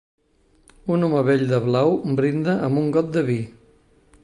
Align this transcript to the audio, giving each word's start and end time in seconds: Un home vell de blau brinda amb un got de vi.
Un 0.95 1.07
home 1.07 1.21
vell 1.27 1.43
de 1.51 1.59
blau 1.67 1.93
brinda 2.21 2.57
amb 2.69 2.83
un 2.85 2.91
got 2.99 3.15
de 3.19 3.25
vi. 3.31 3.39